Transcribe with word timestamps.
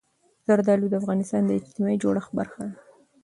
زردالو 0.47 0.87
د 0.89 0.93
افغانستان 1.01 1.41
د 1.45 1.51
اجتماعي 1.59 1.97
جوړښت 2.03 2.31
برخه 2.39 2.61
ده. 2.69 2.75